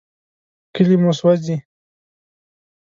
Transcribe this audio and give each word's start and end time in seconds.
کلي 0.73 0.95
مو 1.01 1.11
سوځي. 1.19 1.55